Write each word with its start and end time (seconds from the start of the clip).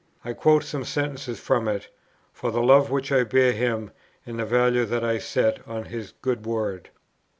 I 0.25 0.33
quote 0.33 0.63
some 0.63 0.83
sentences 0.83 1.39
from 1.39 1.67
it, 1.67 1.87
for 2.33 2.49
the 2.49 2.63
love 2.63 2.89
which 2.89 3.11
I 3.11 3.23
bear 3.23 3.51
him 3.51 3.91
and 4.25 4.39
the 4.39 4.45
value 4.45 4.83
that 4.85 5.03
I 5.03 5.19
set 5.19 5.59
on 5.67 5.83
his 5.85 6.13
good 6.23 6.43
word. 6.43 6.89